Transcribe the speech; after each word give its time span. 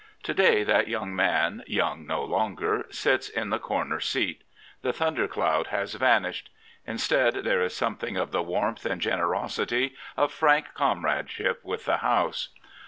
To 0.23 0.33
day 0.33 0.63
that 0.63 0.87
young 0.87 1.15
man, 1.15 1.61
young 1.67 2.07
no 2.07 2.23
longer, 2.25 2.87
sits 2.89 3.29
in 3.29 3.51
the 3.51 3.59
corner 3.59 3.99
seat. 3.99 4.43
The 4.81 4.93
thunder 4.93 5.27
cloud 5.27 5.67
has 5.67 5.93
vanished. 5.93 6.49
In 6.87 6.97
stead 6.97 7.35
there 7.43 7.61
is 7.61 7.75
something 7.75 8.17
of 8.17 8.31
the 8.31 8.41
warmth 8.41 8.83
and 8.83 8.99
generosity 8.99 9.93
of 10.17 10.33
frank 10.33 10.73
comradeship 10.73 11.63
with 11.63 11.85
the 11.85 11.97
House. 11.97 12.49